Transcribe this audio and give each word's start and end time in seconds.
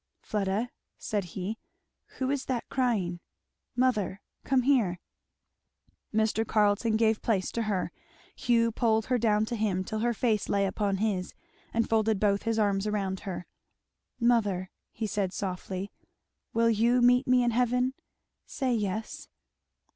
"Fleda," 0.23 0.71
said 0.97 1.25
he, 1.25 1.59
"who 2.17 2.31
is 2.31 2.45
that 2.45 2.67
crying? 2.69 3.19
Mother 3.75 4.19
come 4.43 4.63
here." 4.63 4.99
Mr. 6.11 6.43
Carleton 6.43 6.95
gave 6.97 7.21
place 7.21 7.51
to 7.51 7.61
her. 7.61 7.91
Hugh 8.35 8.71
pulled 8.71 9.05
her 9.05 9.19
down 9.19 9.45
to 9.45 9.55
him 9.55 9.83
till 9.83 9.99
her 9.99 10.15
face 10.15 10.49
lay 10.49 10.65
upon 10.65 10.97
his, 10.97 11.35
and 11.71 11.87
folded 11.87 12.19
both 12.19 12.41
his 12.41 12.57
arms 12.57 12.87
around 12.87 13.19
her. 13.19 13.45
"Mother," 14.19 14.71
he 14.91 15.05
said 15.05 15.33
softly, 15.33 15.91
"will 16.51 16.71
you 16.71 16.99
meet 17.03 17.27
me 17.27 17.43
in 17.43 17.51
heaven? 17.51 17.93
say 18.47 18.73
yes." 18.73 19.27